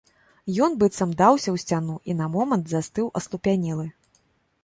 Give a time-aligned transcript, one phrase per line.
[0.67, 3.87] Ён быццам даўся ў сцяну і на момант застыў аслупянелы.